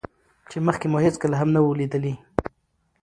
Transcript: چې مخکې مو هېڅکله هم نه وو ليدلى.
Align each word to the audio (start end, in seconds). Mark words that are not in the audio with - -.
چې 0.49 0.57
مخکې 0.67 0.85
مو 0.91 0.97
هېڅکله 1.05 1.35
هم 1.41 1.49
نه 1.55 1.59
وو 1.63 1.77
ليدلى. 1.79 2.13